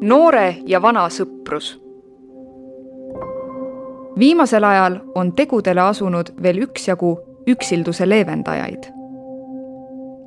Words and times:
noore 0.00 0.56
ja 0.66 0.82
vana 0.82 1.08
sõprus. 1.08 1.80
viimasel 4.18 4.64
ajal 4.64 4.98
on 5.14 5.32
tegudele 5.32 5.80
asunud 5.80 6.32
veel 6.42 6.62
üksjagu 6.62 7.20
üksilduse 7.46 8.08
leevendajaid. 8.08 8.84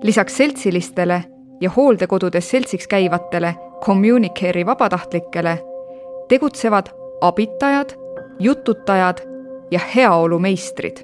lisaks 0.03 0.37
seltsilistele 0.37 1.23
ja 1.61 1.69
hooldekodudes 1.69 2.49
seltsiks 2.49 2.87
käivatele 2.87 3.55
Communicare'i 3.85 4.65
vabatahtlikele 4.65 5.59
tegutsevad 6.27 6.89
abitajad, 7.21 7.89
jututajad 8.39 9.17
ja 9.71 9.79
heaolumeistrid. 9.95 10.97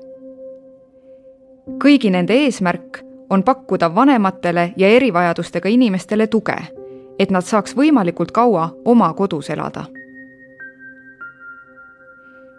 kõigi 1.83 2.09
nende 2.11 2.33
eesmärk 2.33 3.03
on 3.29 3.43
pakkuda 3.43 3.95
vanematele 3.95 4.73
ja 4.77 4.87
erivajadustega 4.87 5.69
inimestele 5.69 6.27
tuge 6.27 6.78
et 7.19 7.31
nad 7.31 7.43
saaks 7.43 7.75
võimalikult 7.75 8.31
kaua 8.31 8.69
oma 8.85 9.13
kodus 9.13 9.49
elada. 9.49 9.85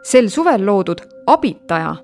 sel 0.02 0.28
suvel 0.28 0.66
loodud 0.66 1.00
Abitaja 1.27 1.96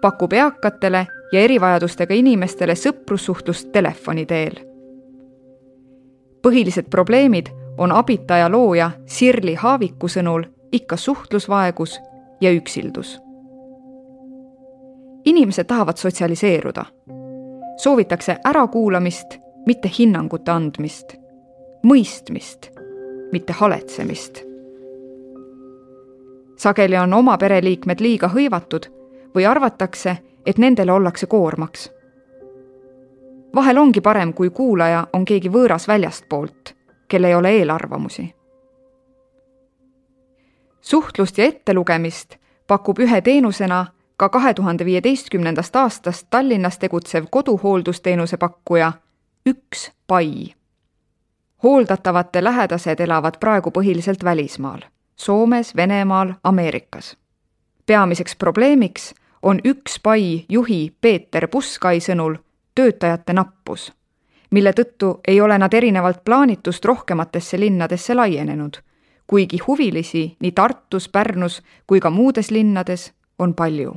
pakub 0.00 0.32
eakatele 0.32 1.06
ja 1.32 1.40
erivajadustega 1.40 2.14
inimestele 2.14 2.74
sõprussuhtlust 2.74 3.72
telefoni 3.72 4.26
teel. 4.26 4.54
põhilised 6.42 6.90
probleemid 6.90 7.46
on 7.78 7.92
Abitaja 7.92 8.48
looja 8.48 8.90
Sirli 9.06 9.54
Haaviku 9.54 10.08
sõnul 10.08 10.44
ikka 10.72 10.96
suhtlusvaegus 10.96 12.00
ja 12.40 12.50
üksildus. 12.50 13.20
inimesed 15.24 15.64
tahavad 15.64 15.96
sotsialiseeruda. 15.96 16.84
soovitakse 17.76 18.36
ärakuulamist, 18.44 19.38
mitte 19.66 19.90
hinnangute 19.98 20.50
andmist 20.50 21.17
mõistmist, 21.82 22.70
mitte 23.32 23.52
haletsemist. 23.52 24.42
sageli 26.56 26.96
on 26.96 27.14
oma 27.14 27.38
pereliikmed 27.38 28.00
liiga 28.00 28.28
hõivatud 28.28 28.88
või 29.34 29.46
arvatakse, 29.46 30.16
et 30.46 30.58
nendele 30.58 30.92
ollakse 30.92 31.26
koormaks. 31.26 31.90
vahel 33.54 33.78
ongi 33.78 34.00
parem, 34.00 34.32
kui 34.32 34.50
kuulaja 34.50 35.06
on 35.12 35.24
keegi 35.24 35.48
võõras 35.48 35.88
väljastpoolt, 35.88 36.74
kel 37.08 37.24
ei 37.24 37.34
ole 37.34 37.50
eelarvamusi. 37.50 38.34
suhtlust 40.80 41.38
ja 41.38 41.44
ettelugemist 41.44 42.36
pakub 42.66 42.98
ühe 42.98 43.20
teenusena 43.20 43.86
ka 44.16 44.28
kahe 44.28 44.54
tuhande 44.54 44.84
viieteistkümnendast 44.84 45.76
aastast 45.76 46.26
Tallinnas 46.30 46.78
tegutsev 46.78 47.24
koduhooldusteenuse 47.30 48.36
pakkuja 48.36 48.92
Üks 49.46 49.92
Pai 50.06 50.57
hooldatavate 51.62 52.44
lähedased 52.44 53.00
elavad 53.00 53.34
praegu 53.40 53.70
põhiliselt 53.70 54.24
välismaal, 54.24 54.80
Soomes, 55.16 55.76
Venemaal, 55.76 56.32
Ameerikas. 56.44 57.16
peamiseks 57.86 58.36
probleemiks 58.36 59.14
on 59.42 59.60
üks 59.64 60.00
pai 60.02 60.44
juhi 60.48 60.96
Peeter 61.00 61.48
Puskai 61.48 62.00
sõnul 62.00 62.36
töötajate 62.74 63.32
nappus, 63.32 63.92
mille 64.50 64.72
tõttu 64.72 65.20
ei 65.28 65.40
ole 65.40 65.58
nad 65.58 65.74
erinevalt 65.74 66.24
plaanitust 66.24 66.84
rohkematesse 66.84 67.60
linnadesse 67.60 68.14
laienenud, 68.14 68.76
kuigi 69.26 69.58
huvilisi 69.66 70.36
nii 70.40 70.52
Tartus, 70.52 71.08
Pärnus 71.08 71.62
kui 71.86 72.00
ka 72.00 72.10
muudes 72.10 72.50
linnades 72.50 73.12
on 73.38 73.54
palju 73.54 73.96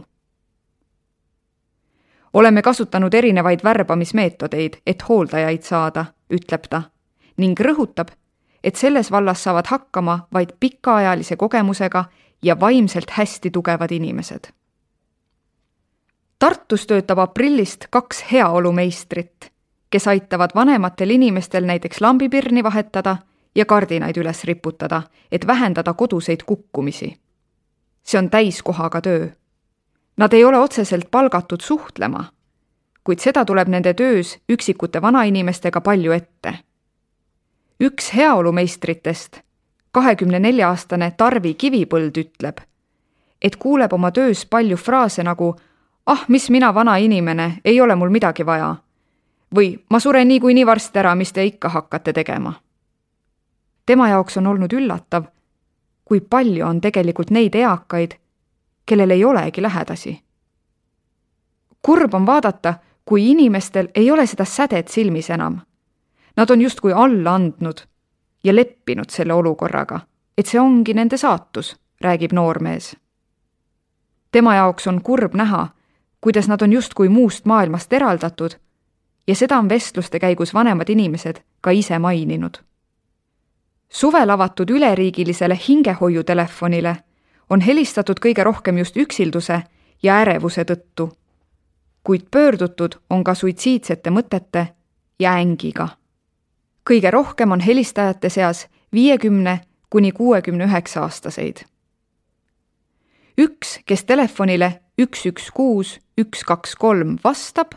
oleme 2.34 2.62
kasutanud 2.62 3.14
erinevaid 3.14 3.60
värbamismeetodeid, 3.64 4.74
et 4.88 5.04
hooldajaid 5.10 5.62
saada, 5.62 6.06
ütleb 6.32 6.70
ta 6.70 6.82
ning 7.38 7.60
rõhutab, 7.60 8.12
et 8.64 8.76
selles 8.76 9.12
vallas 9.12 9.44
saavad 9.44 9.66
hakkama 9.68 10.28
vaid 10.34 10.50
pikaajalise 10.60 11.36
kogemusega 11.36 12.06
ja 12.44 12.60
vaimselt 12.60 13.10
hästi 13.10 13.52
tugevad 13.52 13.92
inimesed. 13.92 14.52
Tartus 16.40 16.88
töötab 16.88 17.20
aprillist 17.20 17.86
kaks 17.90 18.24
heaolumeistrit, 18.32 19.52
kes 19.90 20.08
aitavad 20.08 20.50
vanematel 20.56 21.10
inimestel 21.10 21.66
näiteks 21.66 22.02
lambipirni 22.02 22.64
vahetada 22.64 23.18
ja 23.56 23.66
kardinaid 23.66 24.18
üles 24.18 24.44
riputada, 24.44 25.02
et 25.32 25.48
vähendada 25.48 25.94
koduseid 25.94 26.44
kukkumisi. 26.46 27.18
see 28.04 28.20
on 28.20 28.30
täiskohaga 28.30 29.02
töö. 29.02 29.28
Nad 30.18 30.34
ei 30.34 30.44
ole 30.44 30.58
otseselt 30.58 31.12
palgatud 31.12 31.62
suhtlema, 31.62 32.24
kuid 33.04 33.20
seda 33.20 33.46
tuleb 33.46 33.68
nende 33.68 33.94
töös 33.94 34.40
üksikute 34.50 35.02
vanainimestega 35.02 35.82
palju 35.82 36.12
ette 36.12 36.58
üks 37.82 38.14
heaolumeistritest, 38.16 39.40
kahekümne 39.92 40.40
nelja 40.40 40.70
aastane 40.70 41.12
Tarvi 41.18 41.54
Kivipõld 41.54 42.18
ütleb, 42.18 42.62
et 43.42 43.56
kuuleb 43.56 43.94
oma 43.94 44.12
töös 44.12 44.46
palju 44.46 44.78
fraase 44.78 45.24
nagu 45.24 45.56
ah, 46.06 46.26
mis 46.28 46.50
mina, 46.50 46.74
vana 46.74 46.98
inimene, 46.98 47.62
ei 47.66 47.82
ole 47.82 47.96
mul 47.96 48.10
midagi 48.10 48.46
vaja. 48.46 48.76
või 49.56 49.80
ma 49.90 50.00
suren 50.00 50.28
niikuinii 50.28 50.66
varsti 50.66 51.00
ära, 51.00 51.16
mis 51.16 51.34
te 51.34 51.46
ikka 51.46 51.70
hakkate 51.70 52.14
tegema. 52.14 52.54
tema 53.86 54.10
jaoks 54.10 54.38
on 54.38 54.48
olnud 54.48 54.74
üllatav, 54.74 55.24
kui 56.06 56.22
palju 56.22 56.66
on 56.66 56.82
tegelikult 56.82 57.30
neid 57.30 57.56
eakaid, 57.56 58.14
kellel 58.86 59.12
ei 59.12 59.26
olegi 59.26 59.62
lähedasi. 59.62 60.22
kurb 61.82 62.14
on 62.14 62.26
vaadata, 62.26 62.74
kui 63.06 63.32
inimestel 63.32 63.88
ei 63.96 64.12
ole 64.12 64.28
seda 64.28 64.46
sädet 64.46 64.88
silmis 64.88 65.30
enam 65.30 65.62
Nad 66.38 66.50
on 66.50 66.62
justkui 66.62 66.94
alla 66.94 67.36
andnud 67.36 67.78
ja 68.44 68.56
leppinud 68.56 69.10
selle 69.10 69.34
olukorraga, 69.34 70.00
et 70.38 70.46
see 70.46 70.60
ongi 70.60 70.94
nende 70.94 71.18
saatus, 71.18 71.76
räägib 72.02 72.34
noormees. 72.34 72.96
tema 74.32 74.56
jaoks 74.56 74.88
on 74.88 75.02
kurb 75.02 75.34
näha, 75.34 75.68
kuidas 76.22 76.48
nad 76.48 76.62
on 76.62 76.74
justkui 76.74 77.10
muust 77.10 77.46
maailmast 77.46 77.94
eraldatud 77.94 78.52
ja 79.28 79.36
seda 79.36 79.58
on 79.58 79.70
vestluste 79.70 80.20
käigus 80.20 80.54
vanemad 80.54 80.90
inimesed 80.90 81.42
ka 81.62 81.72
ise 81.72 82.00
maininud. 82.00 82.58
suvel 83.90 84.30
avatud 84.30 84.70
üleriigilisele 84.70 85.60
hingehoiutelefonile 85.68 86.96
on 87.50 87.62
helistatud 87.62 88.20
kõige 88.26 88.44
rohkem 88.44 88.78
just 88.78 88.98
üksilduse 88.98 89.64
ja 90.04 90.16
ärevuse 90.16 90.64
tõttu, 90.64 91.12
kuid 92.04 92.22
pöördutud 92.32 92.96
on 93.10 93.24
ka 93.24 93.36
suitsiidsete 93.36 94.10
mõtete 94.10 94.68
ja 95.20 95.34
ängiga 95.34 96.01
kõige 96.92 97.12
rohkem 97.12 97.52
on 97.52 97.60
helistajate 97.60 98.30
seas 98.30 98.68
viiekümne 98.94 99.62
kuni 99.90 100.12
kuuekümne 100.12 100.66
üheksa 100.66 101.02
aastaseid. 101.02 101.64
üks, 103.38 103.80
kes 103.86 104.04
telefonile 104.04 104.82
üks, 105.00 105.26
üks, 105.26 105.52
kuus, 105.52 106.00
üks, 106.18 106.44
kaks, 106.44 106.76
kolm 106.76 107.18
vastab, 107.24 107.72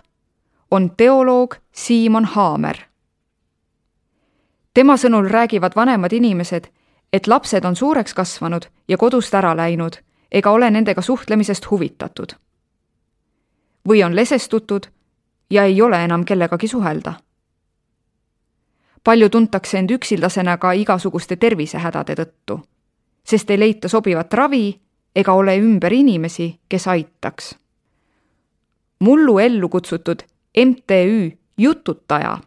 on 0.71 0.91
teoloog 0.97 1.55
Siimon 1.73 2.25
Haamer. 2.25 2.79
tema 4.75 4.97
sõnul 4.97 5.31
räägivad 5.31 5.77
vanemad 5.77 6.13
inimesed, 6.13 6.67
et 7.13 7.27
lapsed 7.27 7.65
on 7.65 7.77
suureks 7.77 8.15
kasvanud 8.15 8.67
ja 8.89 8.99
kodust 8.99 9.35
ära 9.35 9.57
läinud 9.57 10.01
ega 10.33 10.51
ole 10.51 10.71
nendega 10.71 11.03
suhtlemisest 11.03 11.71
huvitatud. 11.71 12.35
või 13.89 14.05
on 14.05 14.17
lesestutud 14.17 14.87
ja 15.51 15.65
ei 15.65 15.83
ole 15.83 16.05
enam 16.05 16.25
kellegagi 16.25 16.69
suhelda 16.69 17.15
palju 19.05 19.29
tuntakse 19.29 19.79
end 19.79 19.91
üksildasena 19.91 20.57
ka 20.59 20.73
igasuguste 20.73 21.37
tervisehädade 21.37 22.15
tõttu, 22.15 22.59
sest 23.25 23.51
ei 23.51 23.59
leita 23.59 23.89
sobivat 23.89 24.35
ravi 24.35 24.81
ega 25.17 25.33
ole 25.33 25.59
ümber 25.59 25.93
inimesi, 25.93 26.59
kes 26.69 26.89
aitaks. 26.89 27.55
mullu 29.01 29.39
ellu 29.39 29.69
kutsutud 29.69 30.23
MTÜ 30.67 31.31
Jututaja 31.59 32.39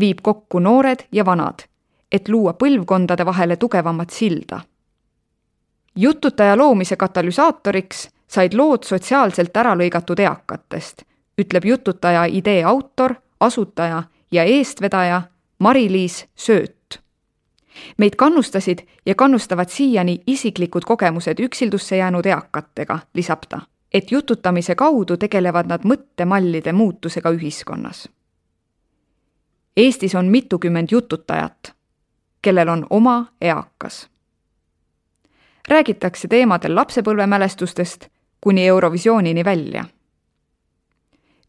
viib 0.00 0.18
kokku 0.22 0.58
noored 0.58 1.06
ja 1.12 1.24
vanad, 1.24 1.64
et 2.12 2.28
luua 2.28 2.52
põlvkondade 2.52 3.26
vahele 3.26 3.56
tugevamat 3.56 4.10
silda. 4.10 4.60
jututaja 5.96 6.56
loomise 6.56 6.96
katalüsaatoriks 6.96 8.08
said 8.28 8.54
lood 8.54 8.82
sotsiaalselt 8.84 9.56
ära 9.56 9.74
lõigatud 9.74 10.20
eakatest, 10.20 11.02
ütleb 11.38 11.64
jututaja 11.64 12.24
idee 12.26 12.64
autor, 12.64 13.14
asutaja 13.40 14.02
ja 14.32 14.44
eestvedaja 14.44 15.22
Mari-Liis 15.58 16.26
Sööt. 16.36 17.00
meid 17.98 18.16
kannustasid 18.16 18.78
ja 19.06 19.14
kannustavad 19.14 19.68
siiani 19.68 20.22
isiklikud 20.26 20.82
kogemused 20.86 21.38
üksildusse 21.38 21.96
jäänud 21.96 22.26
eakatega, 22.26 22.98
lisab 23.14 23.42
ta, 23.48 23.60
et 23.94 24.12
jututamise 24.12 24.74
kaudu 24.74 25.16
tegelevad 25.16 25.66
nad 25.66 25.80
mõttemallide 25.84 26.72
muutusega 26.72 27.30
ühiskonnas. 27.30 28.08
Eestis 29.76 30.14
on 30.14 30.26
mitukümmend 30.26 30.88
jututajat, 30.90 31.74
kellel 32.42 32.68
on 32.68 32.86
oma 32.90 33.26
eakas. 33.40 34.08
räägitakse 35.68 36.28
teemadel 36.28 36.74
lapsepõlvemälestustest 36.76 38.06
kuni 38.40 38.66
Eurovisioonini 38.66 39.44
välja. 39.44 39.84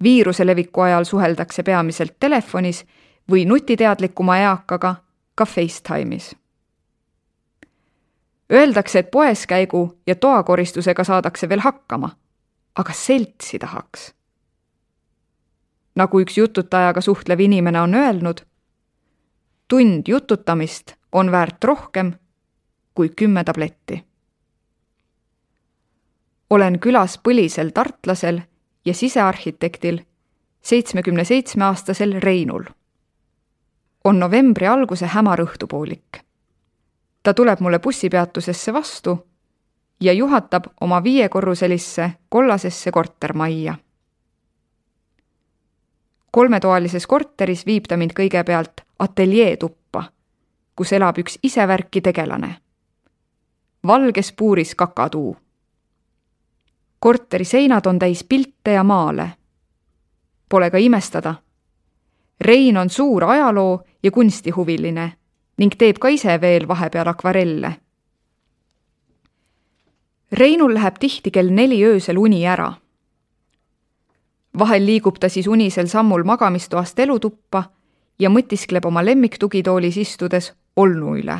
viiruse 0.03 0.45
leviku 0.45 0.81
ajal 0.81 1.03
suheldakse 1.03 1.63
peamiselt 1.63 2.15
telefonis 2.19 2.85
või 3.31 3.45
nutiteadlikuma 3.45 4.37
eakaga 4.37 4.95
ka 5.35 5.45
Facetime'is. 5.45 6.35
Öeldakse, 8.51 8.99
et 8.99 9.11
poeskäigu 9.11 10.01
ja 10.07 10.15
toakoristusega 10.15 11.03
saadakse 11.03 11.49
veel 11.49 11.59
hakkama, 11.59 12.09
aga 12.75 12.93
seltsi 12.93 13.59
tahaks. 13.59 14.13
nagu 15.95 16.19
üks 16.19 16.37
jututajaga 16.37 17.01
suhtlev 17.01 17.39
inimene 17.39 17.81
on 17.81 17.95
öelnud, 17.95 18.41
tund 19.67 20.07
jututamist 20.07 20.93
on 21.11 21.31
väärt 21.31 21.63
rohkem 21.63 22.13
kui 22.95 23.09
kümme 23.09 23.43
tabletti. 23.43 24.05
olen 26.49 26.79
külas 26.79 27.19
põlisel 27.27 27.71
tartlasel 27.73 28.41
ja 28.85 28.93
sisearhitektil, 28.93 29.99
seitsmekümne 30.61 31.23
seitsme 31.23 31.65
aastasel 31.65 32.21
Reinul. 32.21 32.63
On 34.05 34.19
novembri 34.19 34.67
alguse 34.67 35.05
hämar 35.05 35.41
õhtupoolik 35.41 36.25
ta 37.25 37.33
tuleb 37.33 37.59
mulle 37.59 37.79
bussipeatusesse 37.79 38.73
vastu 38.73 39.27
ja 40.01 40.13
juhatab 40.13 40.63
oma 40.81 41.03
viiekorruselisse 41.03 42.11
kollasesse 42.29 42.91
kortermajja. 42.91 43.75
kolmetoalises 46.31 47.07
korteris 47.07 47.65
viib 47.65 47.85
ta 47.87 47.97
mind 47.97 48.11
kõigepealt 48.19 48.81
ateljeetuppa, 48.99 50.03
kus 50.75 50.93
elab 50.93 51.17
üks 51.17 51.39
isevärki 51.43 52.01
tegelane. 52.01 52.55
valges 53.87 54.31
puuris 54.31 54.75
kakatuu. 54.75 55.37
korteri 56.99 57.45
seinad 57.45 57.85
on 57.85 57.99
täis 57.99 58.23
pilte 58.23 58.71
ja 58.71 58.83
maale. 58.83 59.31
Pole 60.49 60.71
ka 60.71 60.77
imestada. 60.77 61.35
Rein 62.41 62.77
on 62.77 62.89
suur 62.89 63.23
ajaloo 63.23 63.83
ja 64.03 64.11
kunstihuviline 64.11 65.13
ning 65.57 65.75
teeb 65.77 65.97
ka 65.99 66.07
ise 66.07 66.41
veel 66.41 66.67
vahepeal 66.67 67.07
akvarelle. 67.07 67.75
Reinul 70.31 70.73
läheb 70.73 70.97
tihti 70.99 71.31
kell 71.31 71.49
neli 71.49 71.85
öösel 71.85 72.17
uni 72.17 72.45
ära. 72.47 72.73
vahel 74.59 74.85
liigub 74.85 75.17
ta 75.19 75.29
siis 75.29 75.47
unisel 75.47 75.87
sammul 75.87 76.23
magamistoast 76.23 76.99
elutuppa 76.99 77.63
ja 78.19 78.29
mõtiskleb 78.29 78.85
oma 78.85 79.05
lemmiktugitoolis 79.05 79.97
istudes 79.97 80.53
olnu 80.75 81.15
üle. 81.17 81.39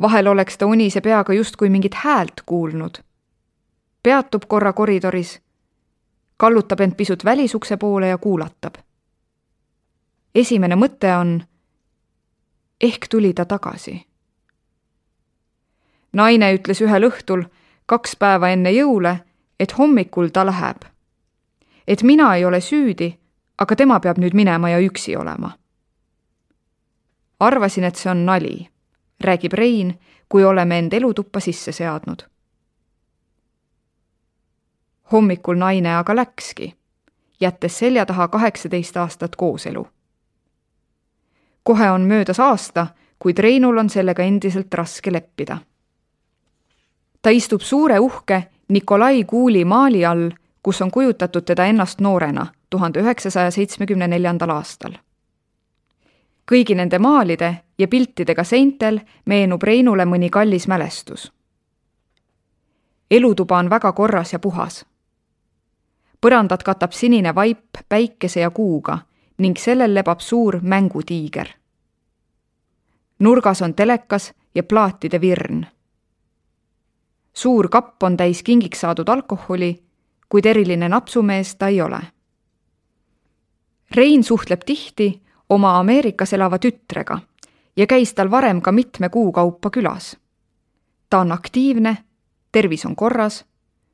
vahel 0.00 0.26
oleks 0.26 0.58
ta 0.58 0.66
unise 0.66 1.00
peaga 1.00 1.32
justkui 1.32 1.70
mingit 1.70 1.94
häält 1.94 2.42
kuulnud. 2.46 2.98
peatub 4.02 4.42
korra 4.48 4.72
koridoris, 4.72 5.40
kallutab 6.36 6.80
end 6.80 6.94
pisut 6.94 7.24
välisukse 7.24 7.76
poole 7.76 8.08
ja 8.08 8.18
kuulatab. 8.18 8.74
Esimene 10.34 10.76
mõte 10.76 11.10
on 11.16 11.40
ehk 12.80 13.08
tuli 13.10 13.32
ta 13.34 13.44
tagasi. 13.44 14.06
naine 16.12 16.54
ütles 16.54 16.80
ühel 16.82 17.06
õhtul, 17.06 17.44
kaks 17.86 18.16
päeva 18.16 18.50
enne 18.50 18.70
jõule, 18.70 19.18
et 19.60 19.78
hommikul 19.78 20.28
ta 20.28 20.46
läheb. 20.46 20.84
et 21.86 22.02
mina 22.02 22.34
ei 22.34 22.44
ole 22.44 22.60
süüdi, 22.60 23.18
aga 23.58 23.76
tema 23.76 24.00
peab 24.00 24.18
nüüd 24.18 24.34
minema 24.34 24.70
ja 24.70 24.78
üksi 24.78 25.16
olema. 25.16 25.50
arvasin, 27.40 27.84
et 27.84 27.96
see 27.96 28.10
on 28.10 28.26
nali, 28.26 28.68
räägib 29.20 29.52
Rein, 29.52 29.98
kui 30.28 30.44
oleme 30.44 30.78
end 30.78 30.92
elutuppa 30.92 31.40
sisse 31.40 31.72
seadnud. 31.72 32.22
hommikul 35.12 35.56
naine 35.56 35.96
aga 35.96 36.16
läkski, 36.16 36.74
jättes 37.40 37.78
selja 37.78 38.06
taha 38.06 38.28
kaheksateist 38.28 38.96
aastat 38.96 39.36
kooselu 39.36 39.86
kohe 41.64 41.90
on 41.90 42.00
möödas 42.00 42.40
aasta, 42.40 42.86
kuid 43.18 43.38
Reinul 43.38 43.78
on 43.78 43.90
sellega 43.90 44.22
endiselt 44.22 44.74
raske 44.74 45.12
leppida. 45.12 45.58
ta 47.22 47.30
istub 47.30 47.60
suure 47.60 47.98
uhke 47.98 48.42
Nikolai 48.68 49.24
Kuuli 49.24 49.64
maali 49.64 50.06
all, 50.06 50.30
kus 50.62 50.82
on 50.82 50.90
kujutatud 50.90 51.42
teda 51.42 51.64
ennast 51.64 52.00
noorena 52.00 52.46
tuhande 52.70 53.00
üheksasaja 53.00 53.50
seitsmekümne 53.50 54.08
neljandal 54.08 54.50
aastal. 54.50 54.92
kõigi 56.52 56.74
nende 56.74 56.98
maalide 56.98 57.56
ja 57.78 57.88
piltidega 57.88 58.44
seintel 58.44 59.00
meenub 59.26 59.62
Reinule 59.62 60.04
mõni 60.04 60.30
kallis 60.30 60.68
mälestus. 60.68 61.32
elutuba 63.10 63.58
on 63.58 63.70
väga 63.70 63.92
korras 63.92 64.32
ja 64.32 64.38
puhas. 64.38 64.86
põrandat 66.20 66.62
katab 66.62 66.92
sinine 66.92 67.34
vaip 67.34 67.76
päikese 67.88 68.40
ja 68.40 68.50
kuuga 68.50 68.98
ning 69.40 69.56
sellel 69.56 69.94
lebab 69.94 70.20
suur 70.20 70.60
mängutiiger. 70.62 71.48
nurgas 73.18 73.62
on 73.62 73.74
telekas 73.74 74.32
ja 74.54 74.62
plaatide 74.62 75.20
virn. 75.20 75.66
suur 77.32 77.68
kapp 77.68 78.02
on 78.02 78.16
täis 78.16 78.42
kingiks 78.42 78.80
saadud 78.80 79.08
alkoholi, 79.08 79.82
kuid 80.28 80.46
eriline 80.46 80.88
napsumees 80.88 81.54
ta 81.56 81.68
ei 81.68 81.82
ole. 81.82 82.00
Rein 83.90 84.24
suhtleb 84.24 84.60
tihti 84.66 85.22
oma 85.48 85.78
Ameerikas 85.78 86.32
elava 86.32 86.58
tütrega 86.58 87.18
ja 87.76 87.86
käis 87.86 88.14
tal 88.14 88.30
varem 88.30 88.60
ka 88.60 88.72
mitme 88.72 89.08
kuu 89.08 89.32
kaupa 89.32 89.70
külas. 89.70 90.16
ta 91.10 91.18
on 91.18 91.32
aktiivne, 91.32 91.96
tervis 92.52 92.86
on 92.86 92.96
korras, 92.96 93.44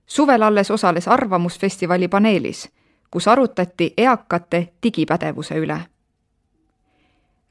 suvel 0.06 0.42
alles 0.42 0.70
osales 0.70 1.08
Arvamusfestivali 1.08 2.08
paneelis 2.08 2.68
kus 3.10 3.28
arutati 3.28 3.94
eakate 3.96 4.72
digipädevuse 4.82 5.54
üle. 5.54 5.80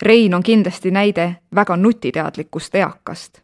Rein 0.02 0.34
on 0.34 0.44
kindlasti 0.44 0.92
näide 0.92 1.36
väga 1.56 1.78
nutiteadlikust 1.78 2.76
eakast. 2.76 3.42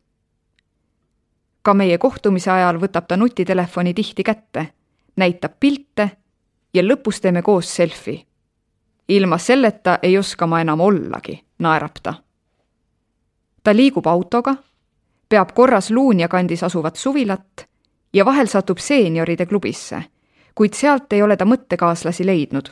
ka 1.61 1.73
meie 1.73 1.97
kohtumise 1.97 2.51
ajal 2.51 2.79
võtab 2.81 3.05
ta 3.07 3.17
nutitelefoni 3.17 3.93
tihti 3.93 4.23
kätte, 4.23 4.67
näitab 5.15 5.51
pilte 5.59 6.09
ja 6.73 6.83
lõpus 6.83 7.21
teeme 7.21 7.41
koos 7.41 7.75
selfie. 7.75 8.25
ilma 9.07 9.37
selleta 9.37 9.99
ei 10.01 10.17
oska 10.17 10.47
ma 10.47 10.61
enam 10.61 10.79
ollagi, 10.79 11.43
naerab 11.59 11.95
ta. 12.03 12.13
ta 13.63 13.75
liigub 13.75 14.07
autoga, 14.07 14.55
peab 15.29 15.51
korras 15.53 15.91
Luunja 15.91 16.27
kandis 16.27 16.63
asuvat 16.63 16.95
suvilat 16.95 17.67
ja 18.13 18.25
vahel 18.25 18.47
satub 18.47 18.77
seenioride 18.77 19.45
klubisse 19.45 20.03
kuid 20.55 20.73
sealt 20.73 21.13
ei 21.13 21.21
ole 21.21 21.37
ta 21.37 21.45
mõttekaaslasi 21.45 22.25
leidnud. 22.25 22.69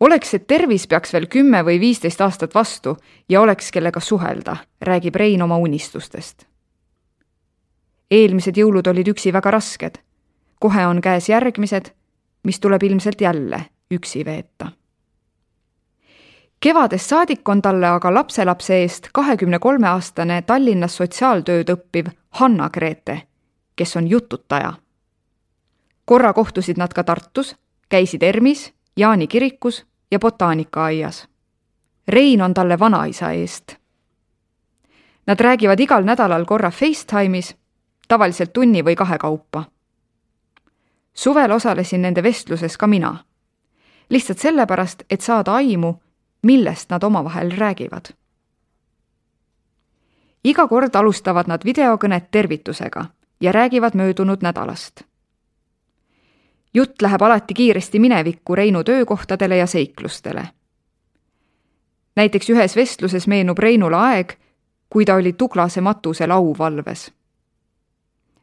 oleks, 0.00 0.34
et 0.34 0.46
tervis 0.46 0.86
peaks 0.86 1.12
veel 1.12 1.26
kümme 1.26 1.62
või 1.64 1.80
viisteist 1.80 2.20
aastat 2.20 2.54
vastu 2.54 2.96
ja 3.28 3.40
oleks, 3.40 3.70
kellega 3.70 4.00
suhelda, 4.00 4.56
räägib 4.80 5.14
Rein 5.14 5.42
oma 5.42 5.56
unistustest. 5.56 6.46
eelmised 8.10 8.56
jõulud 8.56 8.86
olid 8.86 9.08
üksi 9.08 9.32
väga 9.32 9.50
rasked. 9.50 9.98
kohe 10.60 10.86
on 10.86 11.00
käes 11.00 11.28
järgmised, 11.28 11.92
mis 12.42 12.60
tuleb 12.60 12.82
ilmselt 12.82 13.20
jälle 13.20 13.64
üksi 13.90 14.24
veeta 14.24 14.72
kevadest 16.60 17.08
saadik 17.08 17.48
on 17.48 17.62
talle 17.62 17.86
aga 17.86 18.14
lapselapse 18.14 18.80
eest 18.82 19.08
kahekümne 19.12 19.58
kolme 19.58 19.88
aastane 19.88 20.42
Tallinnas 20.42 20.96
sotsiaaltööd 20.96 21.70
õppiv 21.70 22.10
Hanna-Grete, 22.40 23.22
kes 23.76 23.96
on 23.96 24.08
jututaja 24.08 24.72
korra 26.08 26.32
kohtusid 26.32 26.76
nad 26.76 26.92
ka 26.94 27.04
Tartus, 27.04 27.56
käisid 27.88 28.22
ERMis, 28.22 28.72
Jaani 28.96 29.26
kirikus 29.26 29.86
ja 30.10 30.18
botaanikaaias. 30.18 31.28
Rein 32.08 32.42
on 32.42 32.54
talle 32.54 32.78
vanaisa 32.78 33.30
eest. 33.30 33.74
Nad 35.26 35.40
räägivad 35.40 35.80
igal 35.80 36.04
nädalal 36.04 36.44
korra 36.44 36.70
Facetime'is, 36.70 37.56
tavaliselt 38.08 38.52
tunni 38.52 38.84
või 38.84 38.96
kahe 38.96 39.18
kaupa. 39.18 39.64
suvel 41.14 41.50
osalesin 41.50 42.02
nende 42.02 42.22
vestluses 42.22 42.76
ka 42.76 42.86
mina. 42.86 43.16
lihtsalt 44.10 44.38
sellepärast, 44.38 45.02
et 45.10 45.20
saada 45.20 45.54
aimu, 45.54 45.94
millest 46.42 46.90
nad 46.90 47.02
omavahel 47.02 47.50
räägivad. 47.50 48.08
iga 50.44 50.68
kord 50.68 50.96
alustavad 50.96 51.46
nad 51.46 51.64
videokõnet 51.64 52.30
tervitusega 52.30 53.04
ja 53.40 53.52
räägivad 53.52 53.94
möödunud 53.94 54.38
nädalast 54.42 55.07
jutt 56.78 57.02
läheb 57.02 57.22
alati 57.22 57.54
kiiresti 57.54 57.98
minevikku 57.98 58.54
Reinu 58.54 58.84
töökohtadele 58.84 59.56
ja 59.56 59.66
seiklustele. 59.66 60.48
näiteks 62.16 62.50
ühes 62.50 62.76
vestluses 62.76 63.26
meenub 63.26 63.58
Reinule 63.58 63.96
aeg, 63.96 64.32
kui 64.90 65.04
ta 65.04 65.14
oli 65.14 65.32
Tuglase 65.32 65.80
matusel 65.80 66.30
auvalves. 66.30 67.12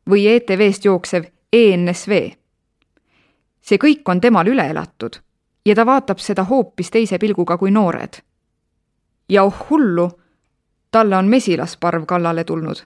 või 0.10 0.28
ETV-st 0.28 0.86
jooksev 0.86 1.24
ENSV. 1.54 2.12
see 3.62 3.78
kõik 3.78 4.02
on 4.06 4.22
temal 4.22 4.48
üle 4.48 4.70
elatud 4.70 5.16
ja 5.66 5.76
ta 5.76 5.86
vaatab 5.86 6.20
seda 6.20 6.44
hoopis 6.44 6.92
teise 6.92 7.18
pilguga 7.18 7.58
kui 7.58 7.72
noored. 7.72 8.14
ja 9.30 9.44
oh 9.44 9.70
hullu, 9.70 10.12
talle 10.92 11.18
on 11.18 11.26
mesilasparv 11.28 12.06
kallale 12.06 12.44
tulnud. 12.44 12.84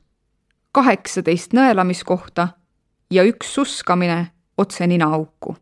kaheksateist 0.71 1.53
nõelamiskohta 1.53 2.47
ja 3.11 3.23
üks 3.23 3.53
suskamine 3.53 4.27
otse 4.59 4.87
ninaauku. 4.87 5.55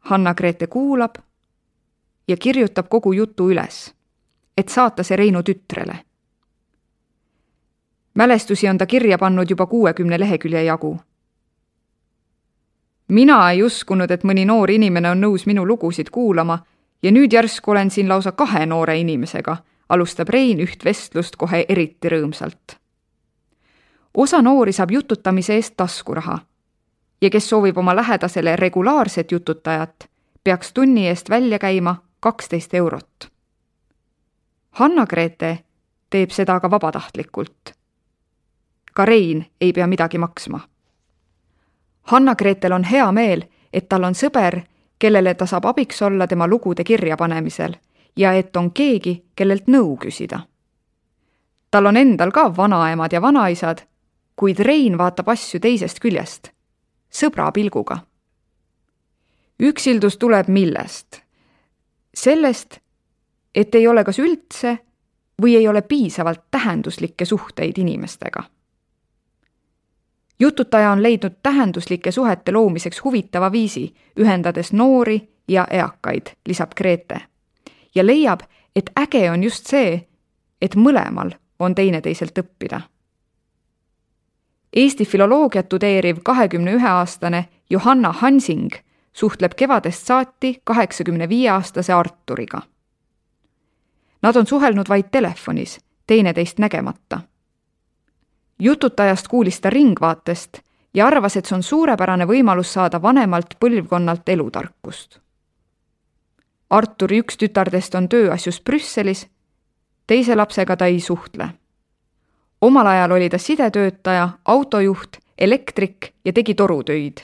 Hanna-Grete 0.00 0.66
kuulab 0.66 1.14
ja 2.28 2.36
kirjutab 2.36 2.86
kogu 2.88 3.12
jutu 3.12 3.50
üles, 3.50 3.94
et 4.56 4.68
saata 4.68 5.02
see 5.02 5.16
Reinu 5.16 5.42
tütrele, 5.42 5.94
mälestusi 8.14 8.68
on 8.68 8.78
ta 8.78 8.86
kirja 8.86 9.18
pannud 9.18 9.50
juba 9.50 9.66
kuuekümne 9.66 10.20
lehekülje 10.20 10.64
jagu. 10.64 11.00
mina 13.08 13.50
ei 13.50 13.62
uskunud, 13.62 14.10
et 14.10 14.24
mõni 14.24 14.44
noor 14.46 14.70
inimene 14.70 15.10
on 15.10 15.20
nõus 15.20 15.46
minu 15.46 15.66
lugusid 15.66 16.10
kuulama 16.10 16.58
ja 17.02 17.10
nüüd 17.12 17.32
järsku 17.32 17.70
olen 17.70 17.90
siin 17.90 18.08
lausa 18.08 18.32
kahe 18.32 18.66
noore 18.66 18.98
inimesega, 18.98 19.56
alustab 19.88 20.28
Rein 20.28 20.60
üht 20.60 20.84
vestlust 20.84 21.36
kohe 21.36 21.64
eriti 21.68 22.08
rõõmsalt. 22.08 22.81
Osa 24.14 24.42
noori 24.42 24.72
saab 24.72 24.90
jututamise 24.90 25.54
eest 25.54 25.74
taskuraha 25.76 26.38
ja 27.20 27.30
kes 27.30 27.48
soovib 27.48 27.78
oma 27.78 27.96
lähedasele 27.96 28.56
regulaarset 28.56 29.32
jututajat, 29.32 30.08
peaks 30.44 30.72
tunni 30.72 31.08
eest 31.08 31.30
välja 31.30 31.58
käima 31.58 31.96
kaksteist 32.20 32.74
eurot. 32.74 33.30
Hanna-Grete 34.70 35.58
teeb 36.10 36.30
seda 36.30 36.54
aga 36.54 36.70
vabatahtlikult. 36.70 37.72
ka 38.94 39.04
Rein 39.04 39.46
ei 39.60 39.72
pea 39.72 39.86
midagi 39.86 40.18
maksma. 40.18 40.60
Hanna-Gretel 42.02 42.72
on 42.72 42.84
hea 42.84 43.12
meel, 43.12 43.42
et 43.72 43.88
tal 43.88 44.04
on 44.04 44.14
sõber, 44.14 44.60
kellele 44.98 45.34
ta 45.34 45.46
saab 45.46 45.64
abiks 45.64 46.02
olla 46.02 46.26
tema 46.26 46.46
lugude 46.46 46.84
kirjapanemisel 46.84 47.74
ja 48.16 48.32
et 48.32 48.56
on 48.56 48.70
keegi, 48.70 49.24
kellelt 49.36 49.66
nõu 49.66 49.96
küsida. 49.96 50.40
tal 51.70 51.86
on 51.86 51.96
endal 51.96 52.30
ka 52.30 52.56
vanaemad 52.56 53.12
ja 53.12 53.22
vanaisad, 53.22 53.78
kuid 54.42 54.58
Rein 54.58 54.98
vaatab 54.98 55.28
asju 55.30 55.60
teisest 55.62 56.00
küljest, 56.02 56.48
sõbra 57.14 57.52
pilguga. 57.54 58.00
üksildus 59.62 60.16
tuleb 60.18 60.48
millest? 60.48 61.20
sellest, 62.14 62.80
et 63.54 63.74
ei 63.74 63.86
ole 63.86 64.02
kas 64.04 64.18
üldse 64.18 64.78
või 65.42 65.54
ei 65.56 65.68
ole 65.68 65.82
piisavalt 65.82 66.40
tähenduslikke 66.50 67.24
suhteid 67.24 67.78
inimestega. 67.78 68.42
jututaja 70.40 70.90
on 70.90 71.02
leidnud 71.02 71.38
tähenduslike 71.42 72.10
suhete 72.10 72.52
loomiseks 72.52 73.04
huvitava 73.04 73.52
viisi, 73.52 73.94
ühendades 74.20 74.72
noori 74.72 75.28
ja 75.48 75.66
eakaid, 75.70 76.34
lisab 76.48 76.74
Grete. 76.74 77.20
ja 77.94 78.06
leiab, 78.06 78.40
et 78.76 78.90
äge 79.00 79.30
on 79.30 79.44
just 79.44 79.66
see, 79.66 80.08
et 80.62 80.74
mõlemal 80.74 81.30
on 81.58 81.74
teineteiselt 81.74 82.38
õppida. 82.38 82.91
Eesti 84.72 85.04
filoloogiat 85.04 85.68
tudeeriv 85.68 86.16
kahekümne 86.24 86.72
ühe 86.72 86.88
aastane 86.88 87.48
Johanna 87.70 88.12
Hansing 88.12 88.72
suhtleb 89.12 89.52
kevadest 89.56 90.06
saati 90.06 90.60
kaheksakümne 90.64 91.28
viie 91.28 91.50
aastase 91.50 91.92
Arturiga 91.92 92.62
Nad 94.22 94.36
on 94.36 94.46
suhelnud 94.46 94.88
vaid 94.88 95.04
telefonis, 95.10 95.80
teineteist 96.06 96.58
nägemata. 96.58 97.20
jututajast 98.58 99.28
kuulis 99.28 99.60
ta 99.60 99.70
Ringvaatest 99.70 100.58
ja 100.94 101.06
arvas, 101.06 101.36
et 101.36 101.46
see 101.46 101.56
on 101.56 101.62
suurepärane 101.62 102.26
võimalus 102.26 102.72
saada 102.72 103.02
vanemalt 103.02 103.54
põlvkonnalt 103.60 104.28
elutarkust. 104.28 105.18
Arturi 106.70 107.18
üks 107.18 107.36
tütardest 107.36 107.94
on 107.94 108.08
tööasjus 108.08 108.60
Brüsselis, 108.60 109.26
teise 110.06 110.36
lapsega 110.36 110.76
ta 110.76 110.86
ei 110.86 111.00
suhtle. 111.00 111.48
Omal 112.62 112.86
ajal 112.86 113.10
oli 113.10 113.28
ta 113.28 113.38
sidetöötaja, 113.38 114.28
autojuht, 114.44 115.16
elektrik 115.38 116.14
ja 116.24 116.32
tegi 116.32 116.54
torutöid. 116.54 117.18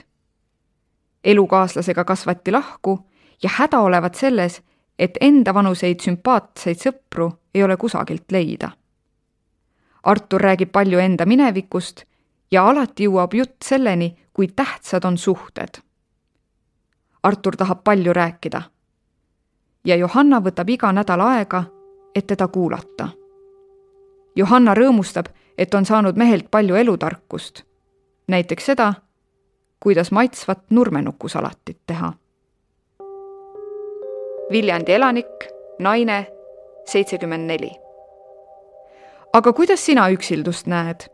elukaaslasega 1.23 2.03
kasvati 2.03 2.51
lahku 2.51 2.99
ja 3.43 3.49
häda 3.53 3.79
olevat 3.79 4.15
selles, 4.15 4.61
et 4.99 5.17
endavanuseid 5.21 5.99
sümpaatseid 5.99 6.75
sõpru 6.75 7.31
ei 7.55 7.63
ole 7.63 7.77
kusagilt 7.77 8.31
leida. 8.31 8.69
Artur 10.03 10.41
räägib 10.41 10.71
palju 10.71 10.99
enda 10.99 11.25
minevikust 11.25 12.03
ja 12.51 12.65
alati 12.69 13.03
jõuab 13.03 13.33
jutt 13.33 13.63
selleni, 13.65 14.15
kui 14.33 14.47
tähtsad 14.47 15.05
on 15.05 15.17
suhted. 15.17 15.81
Artur 17.23 17.55
tahab 17.55 17.83
palju 17.83 18.13
rääkida. 18.13 18.61
ja 19.85 19.95
Johanna 19.95 20.39
võtab 20.39 20.69
iga 20.69 20.91
nädal 20.91 21.21
aega, 21.21 21.63
et 22.15 22.27
teda 22.27 22.47
kuulata. 22.47 23.18
Johanna 24.39 24.73
rõõmustab, 24.77 25.27
et 25.57 25.73
on 25.75 25.85
saanud 25.85 26.15
mehelt 26.15 26.47
palju 26.51 26.79
elutarkust, 26.79 27.65
näiteks 28.31 28.71
seda, 28.71 28.93
kuidas 29.83 30.11
maitsvat 30.15 30.63
nurmenukusalatit 30.71 31.79
teha 31.87 32.13
Viljandi 34.51 34.93
elanik, 34.93 35.45
naine, 35.79 36.27
seitsekümmend 36.85 37.45
neli. 37.45 37.69
aga 39.33 39.53
kuidas 39.53 39.85
sina 39.85 40.07
üksildust 40.09 40.65
näed? 40.65 41.05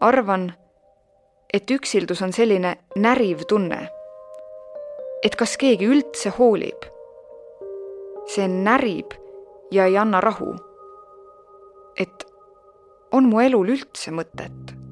arvan, 0.00 0.48
et 1.54 1.70
üksildus 1.70 2.22
on 2.22 2.32
selline 2.32 2.74
näriv 2.96 3.44
tunne. 3.48 3.88
et 5.22 5.36
kas 5.36 5.56
keegi 5.56 5.86
üldse 5.86 6.34
hoolib. 6.38 6.90
see 8.26 8.48
närib 8.48 9.14
ja 9.72 9.88
ei 9.88 9.98
anna 9.98 10.20
rahu. 10.20 10.54
et 11.96 12.28
on 13.12 13.26
mu 13.28 13.40
elul 13.40 13.74
üldse 13.74 14.12
mõtet 14.12 14.82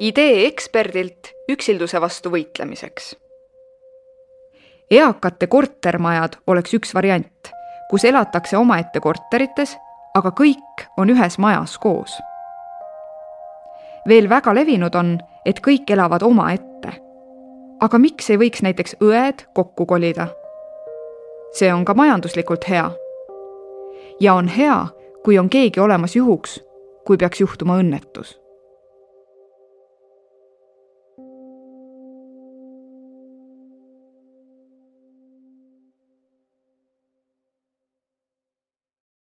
idee 0.00 0.46
eksperdilt 0.46 1.32
üksilduse 1.48 2.00
vastu 2.00 2.30
võitlemiseks. 2.30 3.14
eakate 4.90 5.46
kortermajad 5.46 6.36
oleks 6.46 6.74
üks 6.74 6.94
variant, 6.94 7.50
kus 7.90 8.04
elatakse 8.04 8.56
omaette 8.56 9.00
korterites, 9.00 9.76
aga 10.14 10.30
kõik 10.30 10.86
on 10.96 11.10
ühes 11.10 11.38
majas 11.38 11.78
koos. 11.78 12.18
veel 14.08 14.28
väga 14.28 14.54
levinud 14.54 14.94
on, 14.94 15.18
et 15.44 15.60
kõik 15.60 15.90
elavad 15.90 16.22
omaette. 16.22 17.05
Aga 17.80 17.98
miks 17.98 18.30
ei 18.30 18.38
võiks 18.40 18.62
näiteks 18.62 18.96
õed 19.00 19.46
kokku 19.54 19.86
kolida? 19.86 20.28
see 21.56 21.72
on 21.72 21.84
ka 21.84 21.94
majanduslikult 21.94 22.68
hea. 22.68 22.90
ja 24.20 24.34
on 24.34 24.48
hea, 24.48 24.86
kui 25.24 25.38
on 25.38 25.50
keegi 25.50 25.80
olemas 25.80 26.16
juhuks, 26.16 26.60
kui 27.06 27.16
peaks 27.16 27.40
juhtuma 27.40 27.78
õnnetus 27.80 28.36